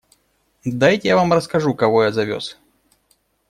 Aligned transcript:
Дайте 0.65 1.09
я 1.09 1.15
вам 1.15 1.31
расскажу, 1.31 1.75
кого 1.75 2.05
я 2.05 2.11
завез. 2.11 2.57